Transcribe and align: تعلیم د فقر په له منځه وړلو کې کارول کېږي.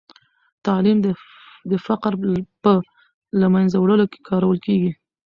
تعلیم 0.65 0.97
د 1.71 1.73
فقر 1.85 2.13
په 2.63 2.71
له 3.39 3.47
منځه 3.53 3.75
وړلو 3.79 4.05
کې 4.11 4.25
کارول 4.29 4.57
کېږي. 4.65 4.91